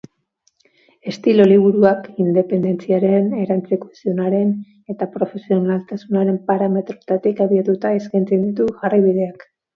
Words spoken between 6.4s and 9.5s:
parametroetatik abiatuta eskaintzen ditu jarraibideak.